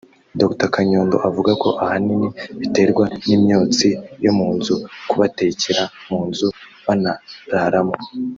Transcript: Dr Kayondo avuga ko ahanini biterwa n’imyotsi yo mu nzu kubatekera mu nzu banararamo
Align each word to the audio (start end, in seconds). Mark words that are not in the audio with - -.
Dr 0.39 0.67
Kayondo 0.73 1.17
avuga 1.29 1.51
ko 1.61 1.69
ahanini 1.83 2.27
biterwa 2.59 3.05
n’imyotsi 3.25 3.87
yo 4.25 4.31
mu 4.37 4.47
nzu 4.55 4.75
kubatekera 5.09 5.83
mu 6.09 6.19
nzu 6.27 6.47
banararamo 6.85 7.95